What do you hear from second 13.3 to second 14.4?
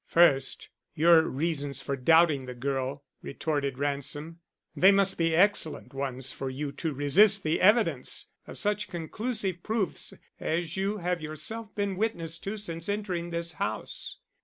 house.